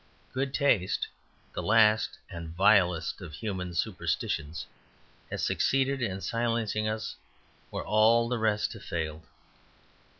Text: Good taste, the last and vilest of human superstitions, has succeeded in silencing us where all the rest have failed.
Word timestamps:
Good 0.33 0.51
taste, 0.51 1.07
the 1.53 1.61
last 1.61 2.17
and 2.27 2.49
vilest 2.55 3.21
of 3.21 3.33
human 3.33 3.75
superstitions, 3.75 4.65
has 5.29 5.43
succeeded 5.43 6.01
in 6.01 6.21
silencing 6.21 6.87
us 6.87 7.15
where 7.69 7.83
all 7.85 8.27
the 8.27 8.39
rest 8.39 8.73
have 8.73 8.83
failed. 8.83 9.27